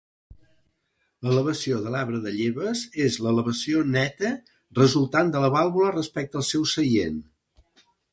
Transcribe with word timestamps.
L'elevació 1.25 1.81
de 1.83 1.91
l'arbre 1.95 2.21
de 2.23 2.31
lleves 2.37 2.81
és 3.07 3.17
l'elevació 3.25 3.83
neta 3.97 4.31
resultant 4.79 5.29
de 5.37 5.43
la 5.45 5.51
vàlvula 5.57 5.93
respecte 5.97 6.41
al 6.41 6.47
seu 6.49 6.67
seient. 6.73 7.21